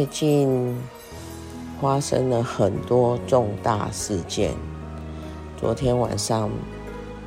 [0.00, 0.78] 最近
[1.78, 4.54] 发生了很多重大事件。
[5.58, 6.48] 昨天晚上，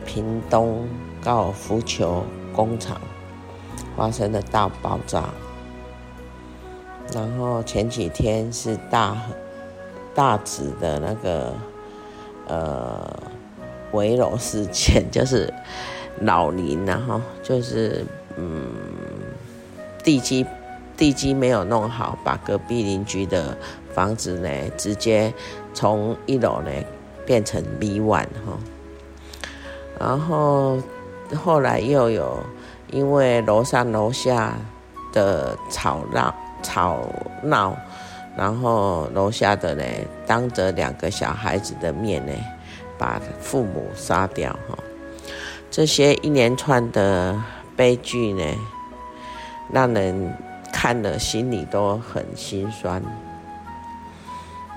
[0.07, 0.87] 屏东
[1.23, 2.99] 高尔夫球工厂
[3.95, 5.25] 发生了大爆炸，
[7.13, 9.21] 然后前几天是大
[10.15, 11.53] 大直的那个
[12.47, 13.07] 呃
[13.91, 15.53] 围楼事件， 就是
[16.21, 18.03] 老林，然后就是
[18.35, 18.65] 嗯。
[20.03, 20.45] 地基
[20.95, 23.57] 地基没有弄好，把隔壁邻居的
[23.93, 25.33] 房子呢，直接
[25.73, 26.71] 从一楼呢
[27.25, 28.57] 变成 B one 哈。
[29.99, 30.77] 然后
[31.43, 32.43] 后来又有
[32.91, 34.55] 因为楼上楼下
[35.11, 36.99] 的吵闹吵
[37.41, 37.77] 闹，
[38.35, 39.83] 然后楼下的呢
[40.25, 42.33] 当着两个小孩子的面呢，
[42.97, 44.77] 把父母杀掉哈。
[45.69, 47.35] 这些一连串的
[47.75, 48.43] 悲剧呢，
[49.71, 50.35] 让人
[50.83, 53.01] 看了心里都很心酸。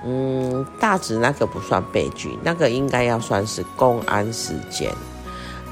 [0.05, 4.89] 嗯，大直那个不算悲剧，那个应该要算是公安事件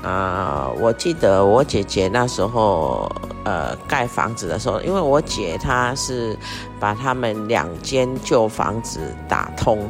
[0.03, 0.69] 啊。
[0.81, 3.09] 我记得我姐姐那时候
[3.45, 6.37] 呃盖房子的时候，因为我姐她是
[6.81, 8.99] 把他们两间旧房子
[9.29, 9.89] 打通，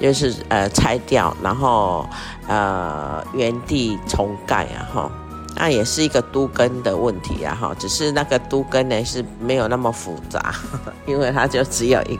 [0.00, 2.08] 就是呃拆掉，然后
[2.46, 5.10] 呃原地重盖啊哈。
[5.60, 10.54] 那也是一个都更的问题啊，哈，只是那个都更呢是没有那么复杂，
[11.04, 12.18] 因为它就只有一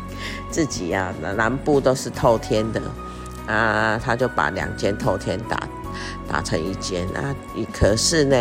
[0.50, 2.82] 自己啊，南部都是透天的
[3.46, 5.62] 啊，他就把两间透天打
[6.30, 7.34] 打成一间啊，
[7.72, 8.36] 可是呢，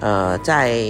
[0.00, 0.80] 呃，在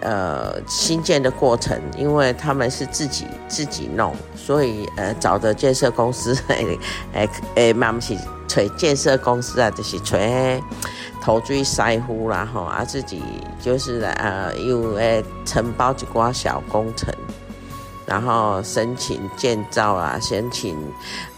[0.00, 6.78] 呃新建的过程，因为他们是自己自己弄，所以呃找的建设公司，诶
[7.12, 8.16] 诶诶，嘛不是
[8.48, 10.62] 找建设公司啊，就是锤。
[11.24, 13.22] 头最塞乎啦吼，啊自己
[13.58, 17.14] 就是呃又诶承包一寡小工程，
[18.04, 20.76] 然后申请建造啊，申请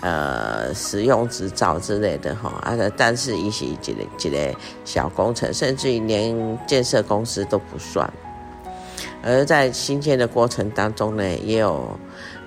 [0.00, 8.12] 呃使用执照之类的哈，啊但是一些一个一个小工程，甚至于连建设公司都不算。
[9.22, 11.96] 而在新建的过程当中呢，也有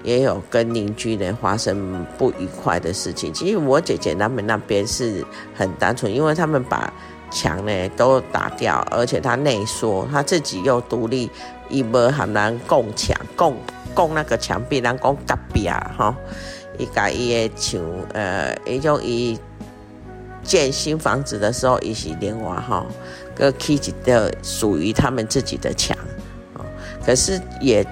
[0.04, 3.34] 也有跟邻居呢发生不愉快的事情。
[3.34, 5.26] 其实我姐姐他们那边是
[5.56, 6.94] 很单纯，因为他们把
[7.32, 11.30] 墙呢都打掉，而且他内缩，他自己又独立，
[11.70, 13.56] 伊无很难共墙共
[13.94, 16.16] 共那个墙壁，人讲隔壁啊，哈，
[16.78, 17.82] 伊家伊的墙，
[18.14, 19.40] 呃，伊种伊
[20.44, 22.86] 建新房子的时候，伊是另外哈，
[23.36, 25.98] 个起一个属于他们自己的墙，
[27.06, 27.86] 可是也。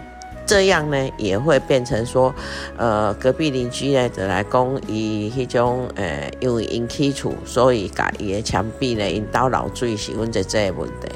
[0.47, 2.33] 这样呢，也会变成说，
[2.77, 11.09] 呃，隔壁邻居呢，就来讲伊迄种，呃，因为因起厝，所以家伊的墙壁呢，因倒漏水是问着这个问题。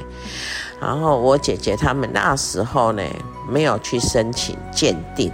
[0.82, 3.02] 然后我姐姐他们那时候呢，
[3.50, 5.32] 没有去申请鉴定。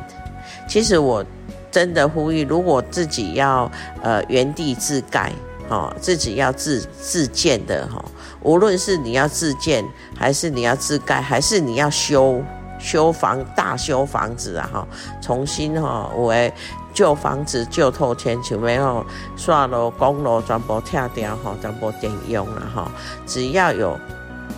[0.70, 1.26] 其实我
[1.72, 3.70] 真的呼吁，如果自己要
[4.04, 5.32] 呃原地自盖，
[5.70, 8.04] 哦，自己要自自建的哈，
[8.44, 9.84] 无论是你要自建，
[10.16, 12.44] 还是你要自盖，还是你要修。
[12.80, 14.88] 修房大修房子啊哈，
[15.22, 16.52] 重新哈，为
[16.94, 19.06] 旧房子旧透天，就没有
[19.36, 22.92] 刷楼公楼全部拆掉哈，全部点用了哈。
[23.26, 23.98] 只要有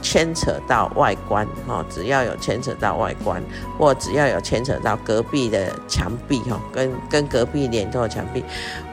[0.02, 3.42] 牵扯到外观哈，只要有牵扯到外观，
[3.78, 8.44] 或只要有牵扯到隔壁的墙壁哈，跟跟隔壁连通的墙壁，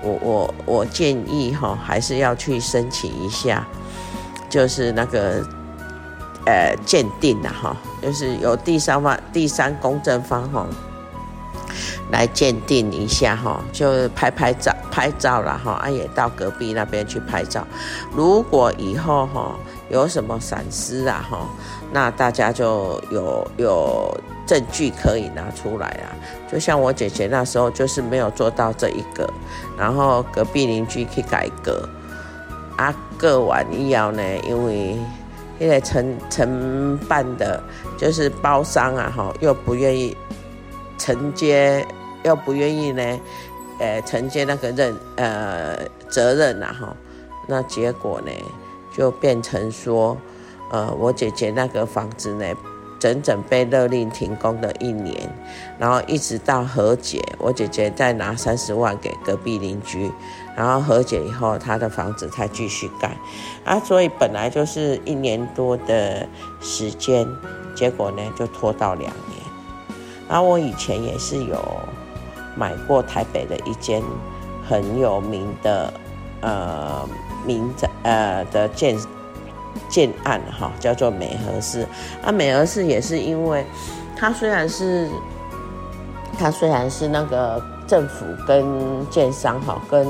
[0.03, 3.67] 我我我建议哈，还是要去申请一下，
[4.49, 5.47] 就是那个。
[6.47, 10.65] 呃，鉴定的哈，就是由第三方、第三公证方哈
[12.13, 17.67] 来鉴定一下哈，就拍拍照、拍照了哈，啊也到隔壁那边去拍照。
[18.13, 19.57] 如果以后哈
[19.91, 21.49] 有什么闪失啊哈，
[21.93, 24.17] 那大家就有有
[24.47, 26.15] 证据可以拿出来啊。
[26.49, 29.29] 就像我姐姐那时候就是没有做到这一个，
[29.77, 31.89] 然后隔壁邻居去改革，
[32.77, 34.97] 啊，过完以后呢，因为。
[35.59, 37.63] 因为承承办的，
[37.97, 40.17] 就是包商啊，哈，又不愿意
[40.99, 41.87] 承接，
[42.25, 43.21] 又不愿意呢，
[43.79, 46.97] 呃，承接那个任呃责任呐，哈，
[47.47, 48.31] 那结果呢，
[48.97, 50.17] 就变成说，
[50.71, 52.45] 呃，我姐姐那个房子呢。
[52.99, 55.31] 整整被勒令停工了一年，
[55.79, 60.11] 然后一直到和解，我姐姐再拿三十万给隔壁邻居，
[60.57, 63.17] 然后和解以后，他的房子才继续盖，
[63.65, 66.27] 啊，所以本来就是一年多的
[66.61, 67.29] 时间，
[67.75, 69.41] 结果呢就拖到两年。
[70.29, 71.63] 然后我以前也是有
[72.57, 74.03] 买过台北的一间
[74.69, 75.93] 很有名的
[76.41, 77.09] 呃
[77.45, 78.99] 民宅呃的建。
[79.91, 81.87] 建案哈，叫做美和市。
[82.25, 83.65] 啊，美和市也是因为，
[84.17, 85.09] 它虽然是，
[86.39, 88.67] 它虽然是那个政府跟
[89.11, 90.05] 建商哈，跟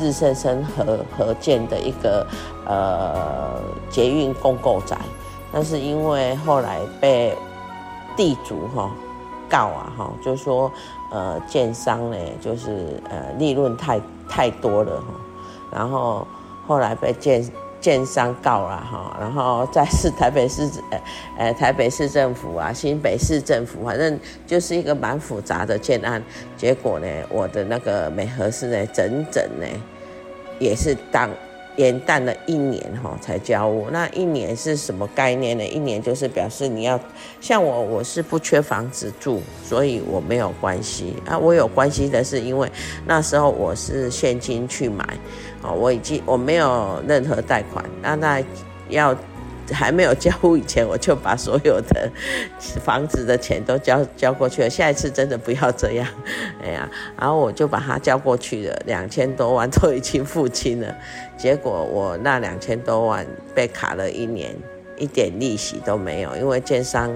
[0.00, 2.26] 日盛生和和建的一个
[2.66, 3.60] 呃
[3.90, 4.96] 捷运共购宅，
[5.52, 7.36] 但是因为后来被
[8.16, 8.90] 地主哈
[9.48, 10.70] 告啊哈，就说
[11.10, 15.06] 呃建商呢就是呃利润太太多了哈，
[15.70, 16.26] 然后
[16.66, 17.44] 后来被建。
[17.80, 20.68] 建商告了哈，然后再是台北市
[21.38, 26.22] 呃台北市政府啊，新北市政府，反正就是一个蛮复杂的建案。
[26.56, 29.66] 结果呢，我的那个美和市呢，整整呢
[30.58, 31.30] 也是当
[31.78, 33.88] 延旦了一年哈才交屋。
[33.90, 35.64] 那一年是什么概念呢？
[35.64, 37.00] 一年就是表示你要
[37.40, 41.38] 像我，我是不缺房子住，所以我没有关系啊。
[41.38, 42.70] 我有关系的是因为
[43.06, 45.04] 那时候我是现金去买。
[45.60, 48.40] 啊，我已经我没有任何贷款，那那
[48.88, 49.12] 要
[49.72, 52.10] 还没有交屋以前，我就把所有的
[52.82, 54.70] 房子的钱都交交过去了。
[54.70, 56.06] 下一次真的不要这样，
[56.62, 56.88] 哎呀，
[57.18, 60.94] 然后我就把它交过去了，两千多万都已经付清了。
[61.36, 64.54] 结果我那两千多万被卡了一年，
[64.98, 67.10] 一点利息都没有，因为建商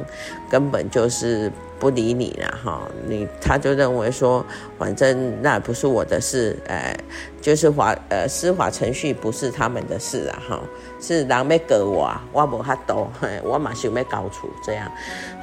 [0.50, 1.50] 根本就是。
[1.82, 4.46] 不理你了哈，你他就认为说，
[4.78, 6.96] 反正那不是我的事，呃，
[7.40, 10.60] 就是法呃司法程序不是他们的事啊哈，
[11.00, 13.08] 是人要告我，我无法度，
[13.42, 14.88] 我嘛想要搞出这样，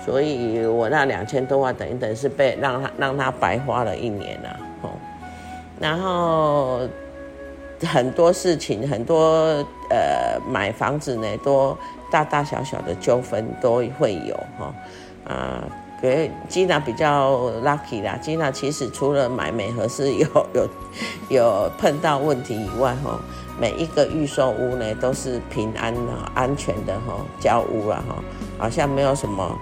[0.06, 4.90] 所以我那两千多万等于等是被让他让他白花了一年了哈，
[5.78, 6.88] 然后
[7.84, 9.18] 很多事情很多
[9.90, 11.78] 呃买房子呢，都
[12.12, 14.74] 大大小小的纠纷都会有哈
[15.26, 15.64] 啊。
[16.02, 20.26] 给吉娜比较 lucky 啦，吉娜其实除了买美和是有
[20.56, 20.70] 有
[21.28, 23.20] 有碰到问题以外，哈，
[23.60, 26.00] 每一个预售屋呢都是平安的、
[26.34, 28.24] 安全的哈交屋了哈，
[28.58, 29.60] 好像没有什么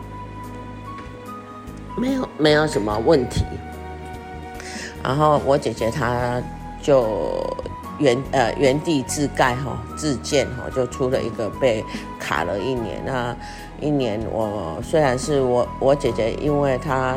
[1.98, 3.44] 没有没有什么问题。
[5.04, 6.40] 然后我姐姐她
[6.84, 7.42] 就
[8.00, 11.84] 原呃原地自盖哈自建哈，就出了一个被
[12.20, 13.36] 卡了一年那。
[13.80, 17.16] 一年，我虽然是我我姐姐，因为她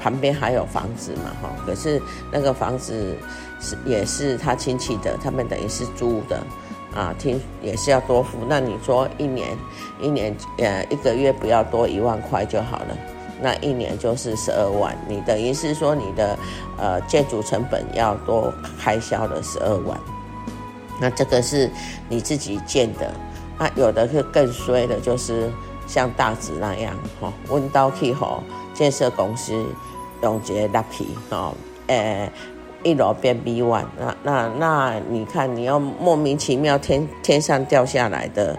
[0.00, 2.00] 旁边还有房子嘛，哈，可是
[2.32, 3.14] 那个房子
[3.60, 6.42] 是也是她亲戚的，他们等于是租的，
[6.94, 8.38] 啊，听也是要多付。
[8.48, 9.48] 那你说一年
[10.00, 12.96] 一年呃一个月不要多一万块就好了，
[13.42, 16.38] 那一年就是十二万，你等于是说你的
[16.78, 19.98] 呃建筑成本要多开销了十二万，
[21.00, 21.70] 那这个是
[22.08, 23.12] 你自己建的，
[23.58, 25.50] 啊，有的是更衰的，就是。
[25.86, 29.52] 像大直那样，哈，温刀去吼建设公司
[30.22, 31.52] 用这个 lucky，哈，
[31.88, 32.30] 诶，
[32.84, 38.56] 一楼变 B one，那那那，你看你要莫名其妙天天上掉下来的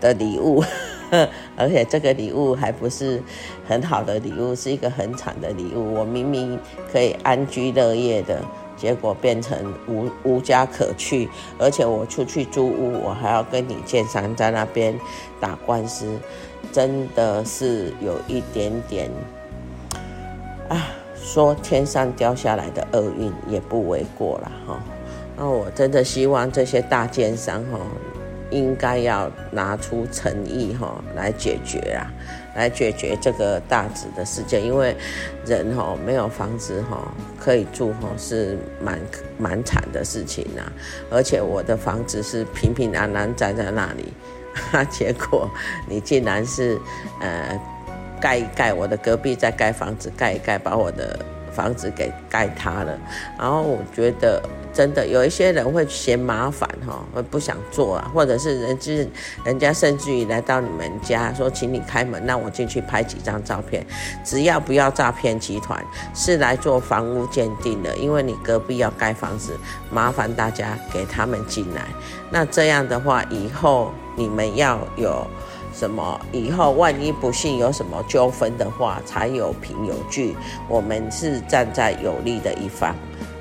[0.00, 0.64] 的礼物，
[1.56, 3.22] 而且这个礼物还不是
[3.68, 5.94] 很好的礼物，是一个很惨的礼物。
[5.94, 6.58] 我明明
[6.90, 8.42] 可以安居乐业的，
[8.76, 11.28] 结果变成无无家可去，
[11.58, 14.98] 而且我出去租屋，我还要跟你建商在那边
[15.38, 16.18] 打官司。
[16.70, 19.10] 真的是有一点点
[20.70, 24.80] 啊，说天上掉下来的厄运也不为过了哈。
[25.36, 27.78] 那我真的希望这些大奸商哈，
[28.52, 32.06] 应该要拿出诚意哈来解决啊，
[32.54, 34.62] 来解决这个大子的事件。
[34.62, 34.94] 因为
[35.46, 38.98] 人哈没有房子哈可以住哈是蛮
[39.38, 40.62] 蛮惨的事情呐。
[41.10, 44.12] 而且我的房子是平平安安站在那里。
[44.70, 45.50] 哈， 结果
[45.88, 46.78] 你竟然是，
[47.20, 47.58] 呃，
[48.20, 51.18] 盖一盖，我的隔壁在盖房子，盖一盖，把我的
[51.50, 52.98] 房子给盖塌了。
[53.38, 54.42] 然后我觉得，
[54.72, 59.08] 真的有一些人会嫌麻烦哈，会不想做啊，或者是人就是
[59.44, 63.86] 人家甚至于来到你们家说，请你开门，让我进去拍几张照片。
[64.24, 69.58] 只要不要诈骗集团，是来做房屋鉴定的，因为你隔壁要盖房子，
[69.90, 71.82] 麻烦大家给他们进来。
[72.30, 73.92] 那这样的话，以后。
[74.14, 75.26] 你们要有
[75.72, 80.36] 什么以后万一不幸有什么纠纷的话，才有凭有据，
[80.68, 82.94] 我们是站在有利的一方。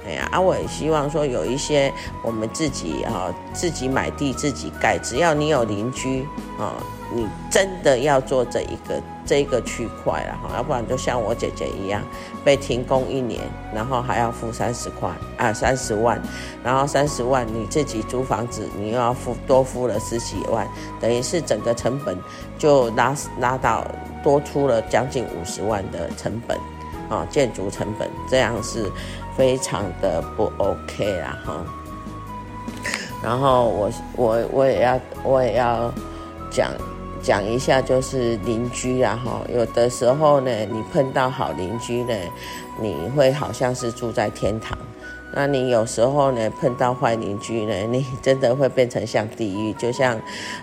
[0.06, 1.94] 哎呀，啊，我也希望说有一些
[2.24, 6.28] 我们自己哈，自己买地自己盖，只要你有邻居
[6.58, 6.74] 啊，
[7.14, 12.02] 你真的要做这一个这一个区块了哈，要不然就像我姐姐一样
[12.44, 13.42] 被停工一年，
[13.72, 16.20] 然后还要付三十块啊三十万，
[16.64, 20.68] 然后三十万你自己租房子，你又要付多付了十几万，
[21.00, 22.18] 等于是整个成本
[22.58, 23.86] 就拉拉到
[24.24, 26.58] 多出了将近五十万的成本
[27.08, 28.92] 啊，建筑成本这样是。
[29.38, 31.64] 非常的不 OK 啦哈，
[33.24, 35.92] 然后我我我也要我也要
[36.50, 36.72] 讲
[37.22, 42.14] 讲一下，就是邻居啊哈，有的时候呢，你碰到好邻居呢，
[42.80, 44.78] 你会好像是住在天堂；
[45.34, 50.20] 那你有时候呢，碰到坏邻居呢， 你真的会变成像地狱，就像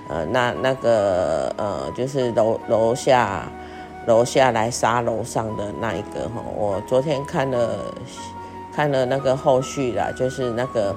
[0.08, 3.50] 呃那那个呃就是楼楼下
[4.06, 7.78] 楼下来杀楼上的那一个哈，我昨天看了。
[8.78, 10.94] 看了那个后续啦，就是那个，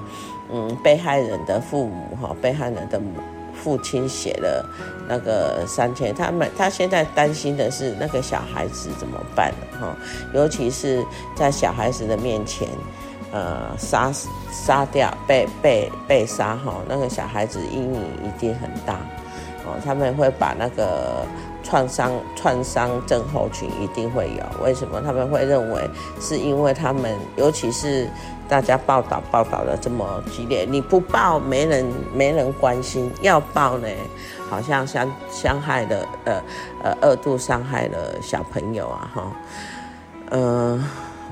[0.52, 3.10] 嗯，被害人的父母哈，被害人的母
[3.52, 4.64] 父亲写了
[5.08, 9.96] 那个三千，他们他现在担心的是那个小孩子怎么办哈，
[10.32, 12.68] 尤其是在小孩子的面前，
[13.32, 14.12] 呃，杀
[14.52, 18.94] 杀掉被被被杀哈，那个小孩子阴影一定很大
[19.66, 21.26] 哦，他们会把那个。
[21.62, 25.88] 创伤创伤症候群一定会有，为什么他们会认为？
[26.20, 28.08] 是因为他们，尤其是
[28.48, 33.88] 大家报道报道的这么激烈，你不报没人没人关心，要报呢，
[34.50, 36.42] 好像伤伤害了呃
[36.82, 39.32] 呃二度伤害了小朋友啊哈，
[40.30, 40.84] 嗯、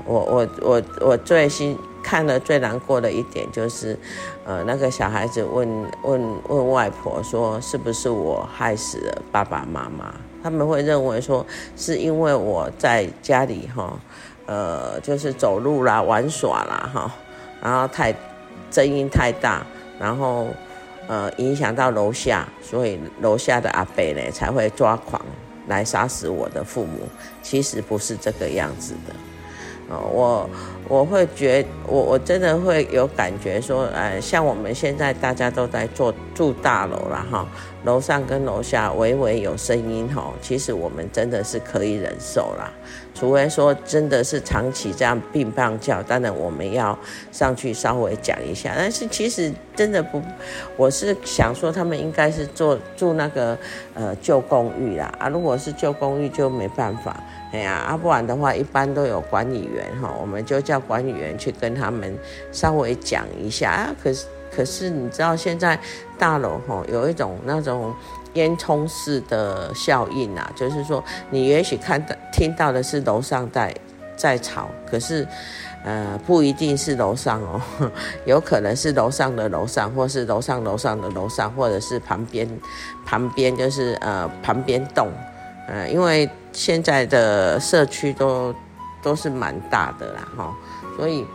[0.05, 3.97] 我我我我最新看了最难过的一点就是，
[4.45, 5.67] 呃那个小孩子问
[6.03, 10.13] 问问外婆说，是不是我害死了爸爸妈妈？
[10.43, 11.45] 他们会认为说，
[11.77, 13.99] 是因为我在家里哈，
[14.47, 17.11] 呃，就是走路啦、玩耍啦哈，
[17.61, 18.13] 然后太
[18.71, 19.63] 声音太大，
[19.99, 20.47] 然后
[21.07, 25.21] 呃影响到楼下，所以楼下的阿伯呢才会抓狂
[25.67, 27.07] 来杀死我的父母。
[27.43, 29.13] 其实不是这个样子的。
[29.89, 30.49] 呃我
[30.91, 37.47] 我会觉我我真的会有感觉说，呃，像我们现在大家都在做住大楼了哈，
[37.85, 42.69] 楼上跟楼下微微有声音哈，其实我们真的是可以忍受啦，
[43.15, 46.99] 除非说真的是长期这样并棒叫，当然我们要
[47.31, 50.21] 上去稍微讲一下，但是其实真的不，
[50.75, 53.57] 我是想说他们应该是做住那个
[53.93, 57.15] 呃旧公寓啦啊，如果是旧公寓就没办法。
[57.53, 62.17] 哎呀，啊，不然的话，一般都有管理员哈，我们就叫管理员去跟他们
[62.51, 63.95] 稍微讲一下啊。
[64.03, 65.79] 可是，可是你知道现在
[66.17, 67.93] 大楼哈有一种那种
[68.33, 73.73] 烟囱式的效应啊，就是说你也许看到听到的是楼上在
[74.15, 75.27] 在吵，可是
[75.83, 77.61] 呃不一定是楼上哦，
[78.25, 82.47] 有可能是楼上的楼上，或是楼上楼上的楼上，或者是旁边
[83.05, 85.09] 旁边就是呃旁边栋。
[85.67, 88.53] 呃，因为现在的社区都
[89.01, 90.53] 都是蛮大的啦，哈，
[91.01, 91.25] 所以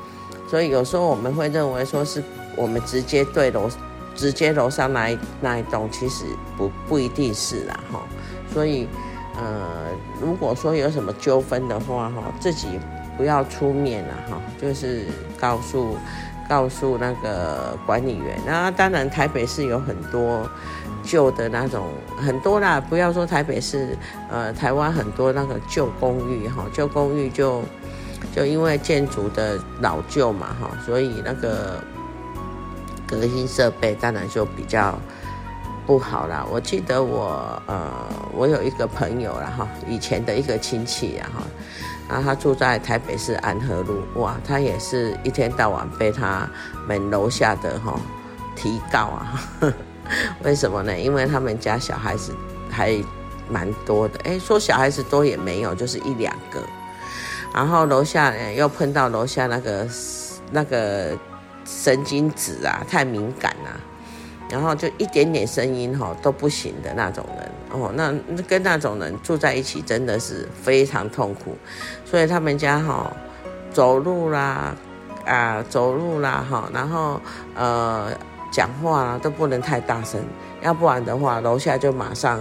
[0.49, 2.23] 所以有时候我们会认为说是
[2.55, 3.69] 我们直接对楼
[4.15, 6.25] 直接楼上那那一栋，其实
[6.57, 8.01] 不不一定是啦，哈，
[8.55, 8.87] 所以
[9.37, 9.89] 呃，
[10.23, 12.79] 如果说有什么纠纷的话，哈，自己
[13.17, 15.07] 不要出面了，哈，就是
[15.37, 15.97] 告诉
[16.49, 18.39] 告诉那个管理员。
[18.47, 20.49] 那当然，台北市有很多。
[21.03, 23.97] 旧的那种很多啦，不要说台北市，
[24.29, 27.63] 呃，台湾很多那个旧公寓哈，旧公寓就
[28.35, 31.83] 就因为建筑的老旧嘛哈，所以那个
[33.07, 34.99] 隔音设备当然就比较
[35.87, 36.45] 不好啦。
[36.51, 37.91] 我记得我呃，
[38.33, 41.43] 我有一个朋友啦哈，以前的一个亲戚啊哈，
[42.09, 46.49] 然后他住在台北市安和路，哇，他也是一天到晚被他
[46.87, 47.99] 们楼下的哈
[48.55, 49.43] 提告啊。
[49.61, 49.75] 呵呵
[50.45, 50.97] 为什么呢？
[50.97, 52.33] 因为他们家小孩子
[52.71, 52.97] 还
[53.49, 56.61] 蛮多的，哎，说小孩子多也没有，就是一两个。
[57.57, 59.89] 然后楼下呢又碰到楼下那个
[60.53, 61.19] 那个
[61.65, 63.81] 神经质啊，太敏感了，
[64.51, 68.13] 然后就一点点声音哈都不行的那种人哦，那
[68.47, 71.57] 跟那种人住在一起真的是非常痛苦。
[72.05, 73.11] 所以他们家哈
[73.73, 74.77] 走路啦
[75.25, 77.19] 啊走路啦哈，然后
[77.57, 78.13] 呃。
[78.53, 80.19] 讲话啦都不能太大声，
[80.63, 82.41] 要不然的话，楼下就马上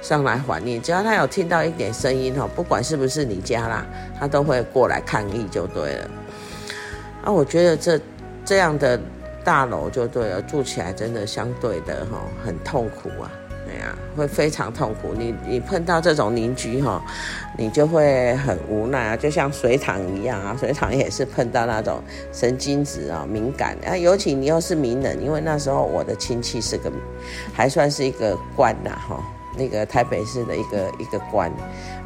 [0.00, 0.78] 上来还你。
[0.78, 3.86] 只要他有听到一点声音哈，不管是不是你家啦，
[4.18, 6.10] 他都会过来抗议就对了。
[7.24, 8.00] 啊，我觉得这
[8.44, 8.98] 这样的
[9.44, 13.30] 大楼就对了，住起来真的相对的哈很痛苦啊。
[13.68, 15.14] 哎呀，会非常痛苦。
[15.16, 17.00] 你你碰到这种邻居哈，
[17.56, 22.02] 你就会很无奈啊，就像水塘一样啊，水塘也是碰到那种
[22.32, 26.90] 神经质啊、敏感啊，尤其你又是名人，因为那时候我的亲戚是个，
[27.52, 29.22] 还算是一个官呐哈。
[29.60, 31.52] 那个台北市的一个一个官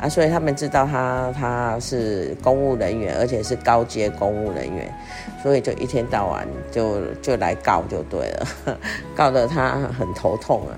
[0.01, 4.93] 啊，所以他们知道他他是公务人员，而且是高阶公务人员，
[5.41, 8.77] 所以就一天到晚就就来告就对了，
[9.15, 10.75] 告得他很头痛啊。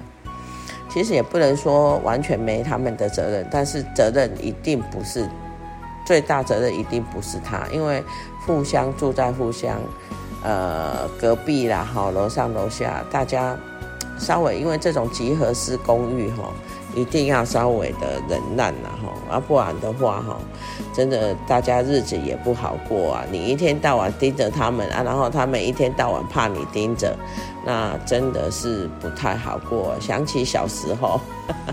[0.90, 5.26] 其实也不能说完全没他们的责任，但是责任一定不是
[6.04, 8.04] 最大责任，一定不是他，因为
[8.47, 9.80] 互相住在互相
[10.45, 13.56] 呃隔壁啦，好，楼上楼下大家。
[14.18, 16.52] 稍微因为这种集合式公寓哈，
[16.94, 20.38] 一定要稍微的忍耐呐哈，啊不然的话哈，
[20.94, 23.25] 真的大家日子也不好过啊。
[23.30, 27.14] 你一天到晚盯着他们啊，然后他们一天到晚怕你盯着，
[27.64, 29.94] 那真的是不太好过。
[30.00, 31.20] 想起小时候，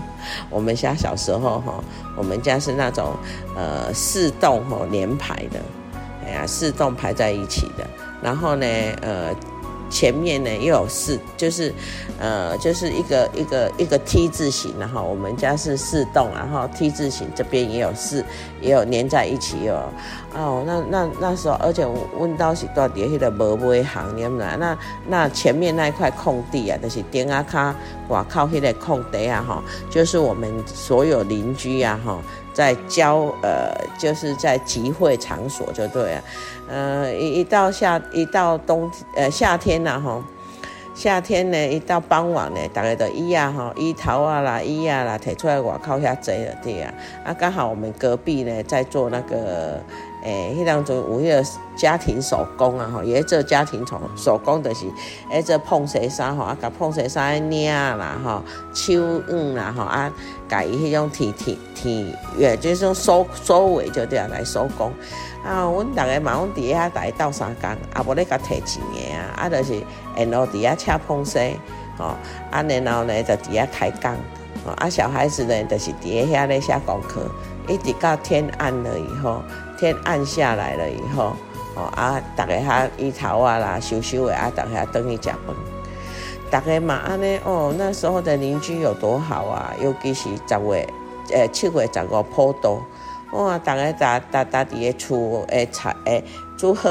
[0.50, 1.82] 我们家小时候哈，
[2.16, 3.12] 我们家是那种
[3.56, 5.60] 呃四栋哈连排的，
[6.26, 7.86] 哎呀四栋排在一起的，
[8.22, 8.66] 然后呢
[9.00, 9.34] 呃。
[9.90, 11.72] 前面呢又有四，就是，
[12.18, 18.24] 呃，就是一个一个一个 T 字形，然后我们家是四栋，然后 T 字形这边也有四，
[18.60, 19.88] 也有连在一起哦。
[20.34, 21.86] 哦，那那那时候，而且
[22.18, 24.76] 问到是到底迄个无尾行，你们那
[25.08, 27.74] 那前面那一块空地啊，就是顶啊卡
[28.08, 32.18] 外靠迄个空地啊，哈，就是我们所有邻居啊，哈。
[32.54, 36.24] 在交呃，就是在集会场所就对了，
[36.68, 40.24] 呃，一一到夏一到冬呃夏天呐哈，
[40.94, 46.94] 夏天呢一到傍晚呢，大家都衣啊哈，衣头啊啦衣啊啦提出来外靠遐济了对啊，
[47.24, 49.78] 啊刚好我们隔壁呢在做那个。
[50.24, 51.44] 诶、迄当中有迄个
[51.76, 54.86] 家庭手工啊，吼，也做家庭手手工，就是
[55.30, 60.10] 诶，做碰洗衫吼，啊，甲碰洗衫诶领啦，吼，手纺啦，吼，啊，
[60.48, 62.06] 甲伊迄种铁铁铁，
[62.38, 64.90] 也就是种收收尾就对啊，来手工。
[65.44, 69.74] 啊，阮逐个嘛，阮伫遐来斗相共，啊，无咧甲摕钱诶啊，啊，就是
[70.16, 71.38] 然后伫遐车碰洗，
[71.98, 72.04] 吼，
[72.50, 74.10] 啊，然后呢就伫遐开工，
[74.78, 77.20] 啊，小孩子呢就是伫遐咧写功课，
[77.68, 79.42] 一直到天暗了以后。
[79.84, 81.36] 天暗下来了以后，
[81.74, 85.54] 哦啊，大家哈伊头啊啦，收收的啊，大家等去食饭。
[86.50, 89.74] 大家嘛安尼哦，那时候的邻居有多好啊！
[89.82, 90.88] 尤其是十月，
[91.28, 92.80] 诶、欸，七月十五普渡，
[93.32, 96.24] 哇，大家搭搭搭伫个厝诶菜诶
[96.56, 96.88] 煮好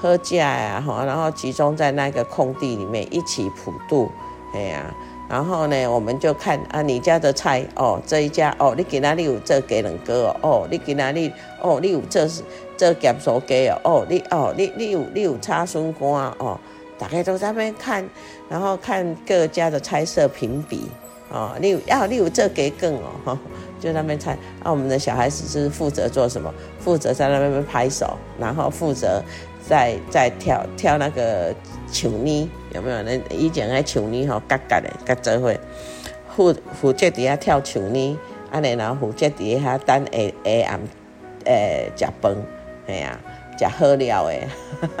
[0.00, 4.10] 好食呀，吼，然后集中在那个空地里面一起普渡，
[4.52, 4.82] 哎呀。
[5.28, 12.42] 然后呢，我们就看啊，你家的菜哦，这一家哦，你给哪里有这给人哥哦，哦，你给哪里哦，你有这是
[12.76, 16.08] 这夹手鸡哦，哦，你哦，你你有你有叉笋干
[16.38, 16.58] 哦，
[16.98, 18.08] 大家都在那边看，
[18.48, 20.88] 然后看各家的菜色评比
[21.30, 23.38] 哦，你有要、啊、你有这给更哦，
[23.80, 24.32] 就那边猜
[24.62, 26.52] 啊，我们的小孩子是负责做什么？
[26.78, 29.22] 负责在那边拍手，然后负责
[29.66, 31.54] 在在跳跳那个。
[31.92, 33.02] 球呢有没有？
[33.02, 35.54] 那以前那树泥吼，嘎嘎的，嘎做伙
[36.36, 38.18] 负负责伫遐跳树泥，
[38.50, 40.80] 安尼然后负责伫遐等下下暗
[41.44, 42.36] 诶食饭，
[42.88, 43.18] 哎呀，
[43.56, 44.48] 食好料诶，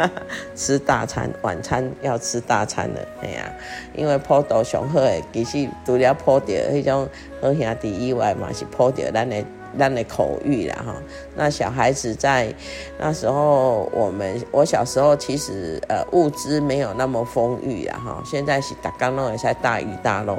[0.54, 3.52] 吃大餐，晚餐要吃大餐了，哎呀，
[3.94, 7.08] 因为普渡上好诶，其实除了普着迄种
[7.40, 9.44] 好兄弟以外嘛，是普着咱诶。
[9.78, 10.94] 咱的口语啦哈，
[11.34, 12.52] 那小孩子在
[12.98, 20.38] 那时候，我们我小时候其实呃物资没有那么丰裕啊哈，现在是大家拢会使大鱼大肉，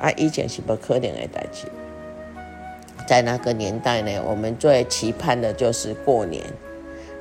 [0.00, 1.66] 啊以前是不可能的代志，
[3.06, 6.42] 在那个年代呢，我们最期盼的就是过年，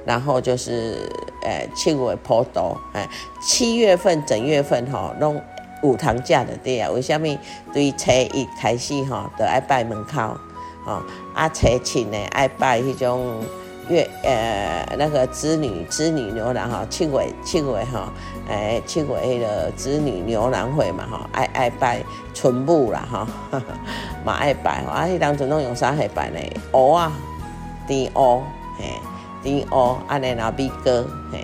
[0.06, 1.10] 然后就是
[1.44, 3.08] 呃七月普渡，哎
[3.42, 5.42] 七月份整月份哈拢
[5.84, 7.28] 有糖假的对啊，为什么？
[7.72, 10.36] 对初一开始哈都爱拜门口。
[10.88, 13.44] 哦，啊，初七呢爱拜迄种
[13.90, 18.10] 月呃那个织女织女牛郎哈，七月七月哈，
[18.48, 22.02] 诶七月迄个织女牛郎会嘛哈，爱爱拜
[22.34, 23.28] 春母啦哈，
[24.26, 26.40] 嘛爱拜，啊，迄当阵拢用啥去拜呢？
[26.72, 27.12] 蚵啊，
[27.86, 28.42] 甜蚵，
[28.78, 28.86] 嘿，
[29.44, 30.92] 甜蚵，安尼老米糕，
[31.34, 31.44] 嘿，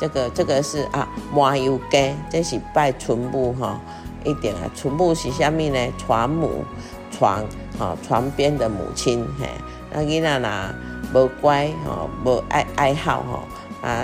[0.00, 3.80] 这个这个是啊麻油鸡，这是拜春母哈，
[4.24, 5.78] 一定啊，春母是虾米呢？
[5.96, 6.64] 传母
[7.10, 7.44] 传。
[7.80, 9.48] 哦，床边的母亲，嘿，
[9.90, 10.74] 那囡仔呐，
[11.14, 13.42] 无乖，吼，无爱爱好，吼，
[13.88, 13.96] 啊，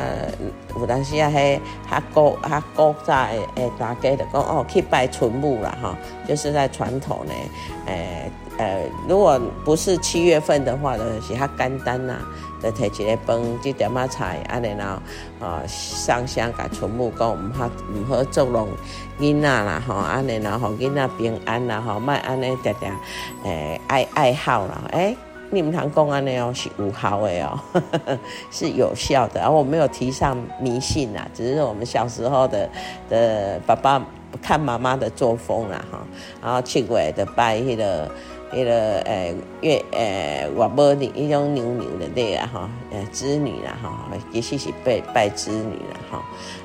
[0.74, 1.60] 有当时啊，迄
[1.90, 3.14] 较古较古早
[3.54, 5.94] 诶大家就讲哦，去拜春母啦，哈，
[6.26, 7.32] 就是在传统呢，
[7.86, 12.14] 诶、欸、诶、呃，如果不是七月份的话，呢是较简单呐，
[12.70, 18.68] 就摕一个饭，一点仔菜，安然后啊上香甲春母讲，毋好毋好作弄
[19.20, 22.92] 囡仔啦，吼，安然后囡仔平安啦，吼，莫安尼定定
[23.44, 25.16] 诶爱爱好啦，诶、欸。
[25.48, 26.38] 你们堂公安呢？
[26.40, 27.60] 哦，是有效的哦，
[28.50, 29.40] 是有效的。
[29.40, 32.68] 然后我没有提倡迷信啦，只是我们小时候的
[33.08, 34.04] 的爸爸
[34.42, 36.00] 看妈妈的作风啦哈。
[36.42, 38.10] 然后七月的拜那个
[38.52, 46.22] 那个呃月呃外母的一种牛牛的对啊哈，呃织女啦哈，其实是拜拜织女啦哈。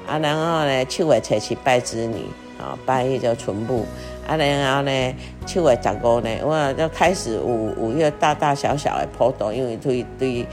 [0.07, 2.25] 啊，然后呢七月初七拜织女
[2.59, 3.85] 啊，拜迄个春母。
[4.27, 5.15] 啊，然后呢，
[5.45, 10.45] 七月十五呢，我就开始有有迄个大大小小的普渡，因为对对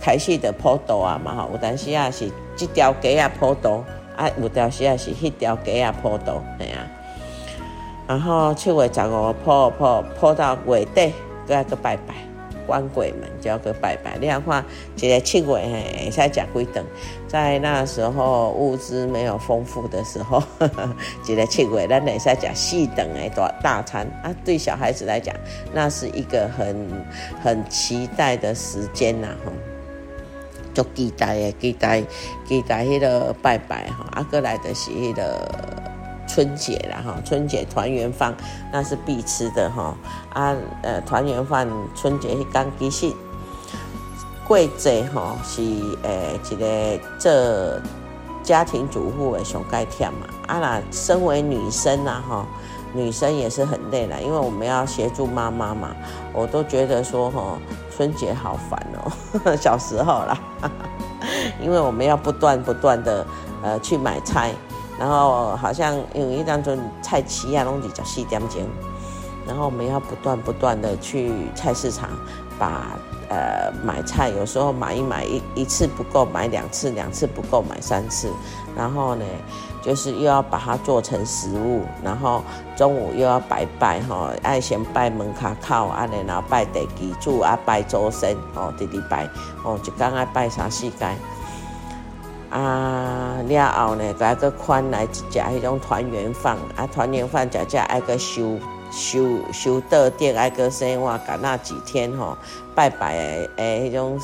[0.00, 3.82] 开始的普渡啊嘛吼，有当时啊是这条街啊普渡，
[4.16, 6.84] 啊有当时啊是迄条街啊普渡，系啊。
[8.06, 11.12] 然后七月十五破破破到月底，
[11.46, 12.14] 搁要搁拜拜。
[12.64, 14.64] 关鬼门就要个拜拜，你看，
[14.96, 16.84] 一个七月嘿，会使食几顿，
[17.26, 20.88] 在那时候物资没有丰富的时候，呵呵
[21.26, 24.32] 一个七月，咱会使食四顿的大大餐啊。
[24.44, 25.34] 对小孩子来讲，
[25.74, 26.88] 那是一个很
[27.42, 29.52] 很期待的时间呐，哈，
[30.72, 32.00] 就期待的期待
[32.46, 35.91] 期待迄个拜拜哈，啊，过来的是迄个。
[36.32, 38.34] 春节啦哈，春节团圆饭
[38.72, 39.94] 那是必吃的哈
[40.32, 43.14] 啊呃团圆饭春节迄天其实
[44.48, 45.60] 过节哈是
[46.02, 47.30] 诶一个做
[48.42, 52.46] 家庭主妇的上该忝嘛啊那身为女生啦哈
[52.94, 55.94] 女生也是很累啦，因为我们要协助妈妈嘛，
[56.32, 57.58] 我都觉得说哈
[57.94, 60.38] 春节好烦哦， 小时候啦，
[61.62, 63.26] 因为我们要不断不断的
[63.62, 64.52] 呃去买菜。
[64.98, 68.62] 然后好像因为当中菜期啊，拢比较细点钟，
[69.46, 72.10] 然后我们要不断不断的去菜市场
[72.58, 72.96] 把
[73.28, 78.30] 呃买菜，有时候买一买一一次不够，买两次，两次不够，买三次，
[78.76, 79.24] 然后呢，
[79.82, 82.42] 就是又要把它做成食物，然后
[82.76, 89.28] 中午又要拜拜哈，爱先拜门卡靠啊，然后拜地基柱啊，拜祖先哦，弟弟拜
[89.64, 91.06] 哦，就刚爱拜啥世界。
[92.52, 98.58] 啊，了后呢，再个款来一食迄种团圆饭，啊，团圆饭食食爱个收
[98.90, 102.36] 收收到店，爱个生活干那几天吼，
[102.74, 104.20] 拜拜诶诶，迄种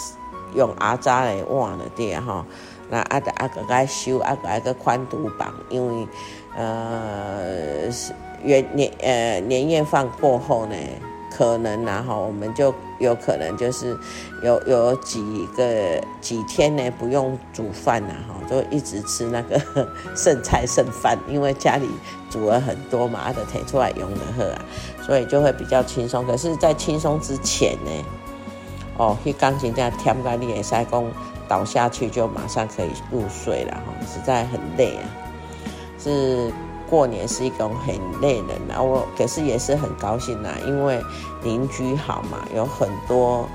[0.55, 2.45] 用阿扎来碗的店吼，
[2.91, 6.07] 那啊个啊个该收啊个爱个宽度棒，因为
[6.55, 7.89] 呃
[8.45, 10.77] 元年呃年夜饭过后呢。
[11.31, 13.97] 可能然后我们就有可能就是
[14.43, 19.61] 有有几个几天呢不用煮饭了哈，就一直吃那个
[20.17, 21.89] 剩菜剩饭，因为家里
[22.31, 24.65] 煮了很多嘛，啊，就提出来用的喝啊，
[25.03, 26.27] 所以就会比较轻松。
[26.27, 28.05] 可是，在轻松之前呢，
[28.97, 31.11] 哦，去钢琴这样天干你也塞工
[31.47, 35.05] 倒下去就马上可以入睡了哈，实在很累啊，
[35.99, 36.53] 是。
[36.91, 41.01] 过年是一种很累人啊，我可是也是很高兴呐，因为
[41.43, 43.47] 邻居好嘛，有很多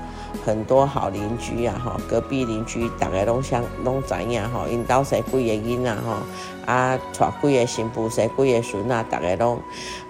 [0.44, 9.60] 很多好邻居啊，哈，隔壁邻居大家拢相拢知影哈，因兜生几个囡啊哈，啊，带几个新妇谁贵个孙啊，大家拢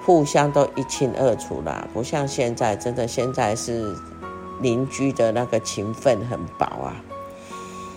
[0.05, 3.97] 互相都一清二楚啦，不像现在，真的现在是
[4.61, 6.97] 邻居的那个情分很薄啊，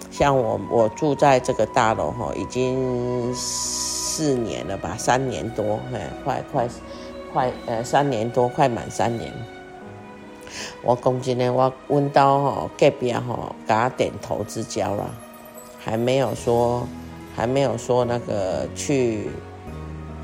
[0.10, 3.34] 像我我住在这个大楼哈，已经。
[4.18, 6.68] 四年了吧，三年多，哎，快快
[7.32, 9.32] 快，呃，三年多，快满三年。
[10.82, 15.08] 我讲真的，我问到吼隔壁吼，给他点头之交了，
[15.78, 16.88] 还没有说，
[17.36, 19.30] 还没有说那个去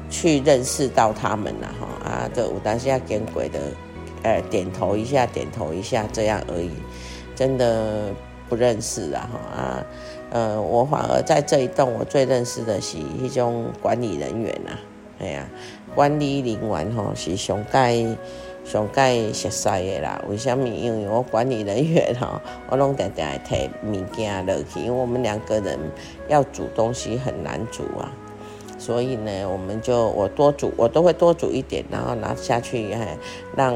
[0.10, 3.60] 去认识到他们了哈啊，这我当下见鬼的，
[4.24, 6.72] 呃，点头一下，点头一下这样而已，
[7.36, 8.08] 真的
[8.50, 9.86] 不认识啊哈啊。
[10.34, 14.80] 呃，我反而在这一栋，我最认识的是一种管理人员呐、啊，
[15.22, 18.04] 哎呀、啊，管理人员吼是上盖
[18.66, 20.20] 上盖熟悉的啦。
[20.28, 20.68] 为什么？
[20.68, 22.42] 因为我管理人员吼，
[22.72, 25.78] 我拢常常提物件落去，因为我们两个人
[26.28, 28.12] 要煮东西很难煮啊，
[28.80, 33.16] 所以呢，我们就我多煮，我都会多煮一点，然后拿下去，哎，
[33.56, 33.76] 让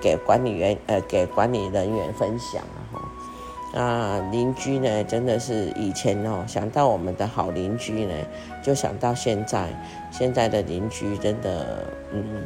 [0.00, 2.60] 给管理员呃给管理人员分享
[3.74, 3.82] 啊。
[3.82, 8.14] 啊，邻居呢，真的是以前哦，想到我们的好邻居呢，
[8.62, 9.68] 就想到现在，
[10.10, 12.42] 现在的邻居真的，嗯，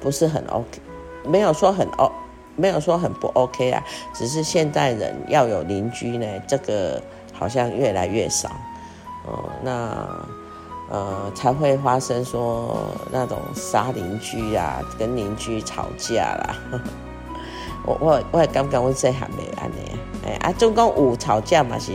[0.00, 0.80] 不是很 OK，
[1.24, 2.12] 没有说很 O，
[2.56, 3.82] 没有说很不 OK 啊，
[4.14, 8.50] 只是现代人要有邻居呢，这个好像越来越少，
[9.26, 10.06] 哦，那
[10.90, 12.76] 呃才会发生说
[13.10, 16.56] 那种杀邻居啊，跟邻居吵架啦。
[17.84, 21.92] 我我我也刚刚问这还没安呢，哎啊，总共五吵架嘛是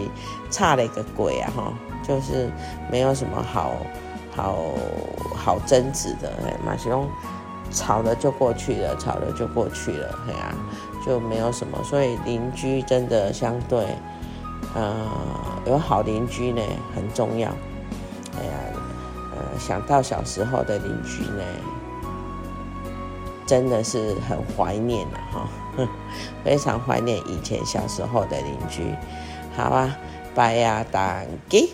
[0.50, 2.50] 差了一个鬼啊哈，就是
[2.92, 3.74] 没有什么好
[4.36, 4.56] 好
[5.36, 7.08] 好争执的，哎，马西龙
[7.72, 10.56] 吵了就过去了，吵了就过去了，哎呀、啊，
[11.06, 13.88] 就没有什么，所以邻居真的相对。
[14.76, 14.96] 呃，
[15.66, 16.62] 有好邻居呢，
[16.94, 17.50] 很重要。
[18.38, 18.54] 哎呀，
[19.32, 21.44] 呃，想到小时候的邻居呢，
[23.46, 25.48] 真的是很怀念的哈，
[26.44, 28.84] 非常怀念以前小时候的邻居。
[29.56, 29.98] 好啊，
[30.36, 31.74] 拜呀，大吉。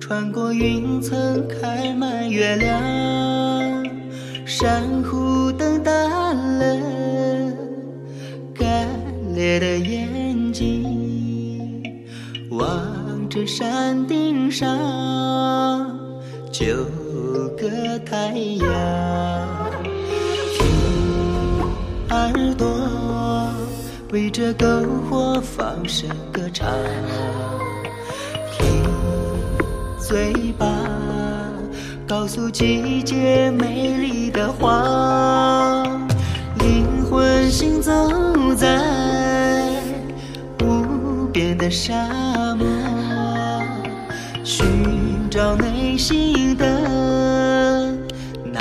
[0.00, 2.80] 穿过云层开满月亮，
[4.44, 6.76] 珊瑚瞪大了
[8.54, 8.88] 干
[9.34, 11.82] 裂的眼睛，
[12.50, 14.68] 望着山顶上
[16.52, 16.66] 九
[17.58, 18.66] 个太阳。
[22.08, 22.68] 耳朵
[24.12, 26.68] 围着篝火放声歌唱，
[30.08, 30.64] 嘴巴
[32.06, 35.82] 告诉季节美丽的话，
[36.60, 37.92] 灵魂行走
[38.54, 38.80] 在
[40.62, 41.92] 无边的沙
[42.54, 42.64] 漠，
[44.44, 47.92] 寻找内心的
[48.44, 48.60] 那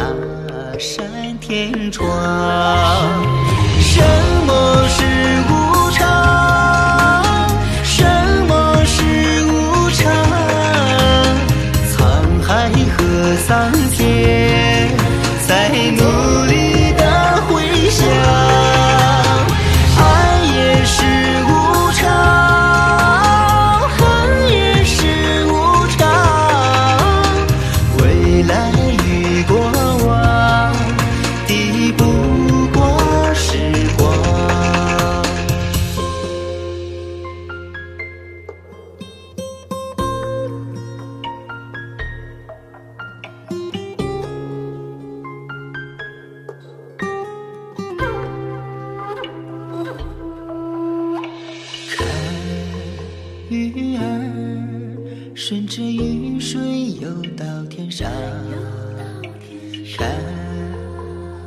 [0.80, 1.06] 扇
[1.40, 3.35] 天窗。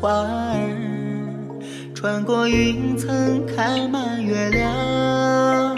[0.01, 0.59] 花儿
[1.93, 5.77] 穿过云层开满月亮，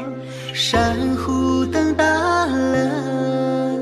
[0.52, 3.80] 珊瑚瞪大了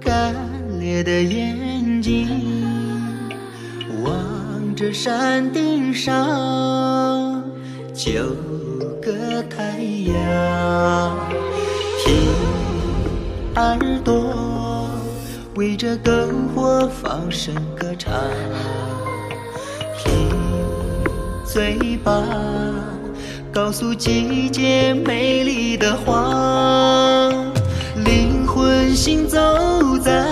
[0.00, 0.34] 干
[0.80, 2.26] 裂的眼睛，
[4.02, 7.44] 望着山顶上
[7.92, 8.10] 九
[9.02, 11.18] 个太阳。
[11.98, 12.14] 听
[13.56, 14.88] 耳朵
[15.56, 18.10] 围着篝火放声歌唱，
[21.52, 22.24] 嘴巴
[23.52, 27.28] 告诉季节美丽的话，
[28.06, 29.38] 灵魂行走
[29.98, 30.24] 在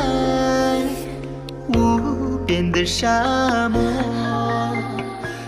[1.75, 3.83] 无边的沙漠，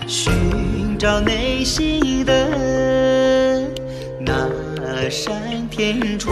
[0.05, 2.47] 寻找内心的
[4.19, 5.33] 那扇
[5.71, 6.31] 天窗。